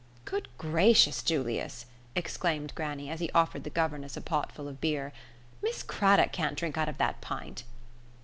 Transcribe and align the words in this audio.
"Good 0.25 0.47
gracious, 0.57 1.21
Julius!" 1.21 1.85
exclaimed 2.15 2.73
grannie, 2.73 3.11
as 3.11 3.19
he 3.19 3.29
offered 3.35 3.63
the 3.63 3.69
governess 3.69 4.17
a 4.17 4.21
pot 4.21 4.51
full 4.51 4.67
of 4.67 4.81
beer, 4.81 5.13
"Miss 5.61 5.83
Craddock 5.83 6.31
can't 6.31 6.57
drink 6.57 6.75
out 6.75 6.89
of 6.89 6.97
that 6.97 7.21
pint." 7.21 7.65